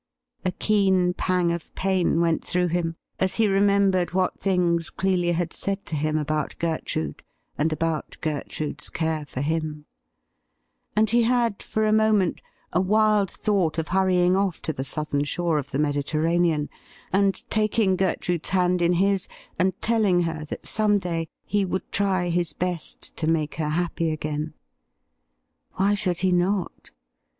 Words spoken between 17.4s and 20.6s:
taking Gertrude's hand in his and telling her